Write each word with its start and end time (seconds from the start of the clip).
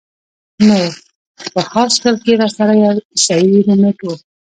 نو 0.65 0.77
پۀ 1.53 1.61
هاسټل 1.73 2.15
کښې 2.23 2.33
راسره 2.41 2.73
يو 2.83 2.93
عيسائي 3.13 3.57
رومېټ 3.67 3.97
وۀ 4.05 4.13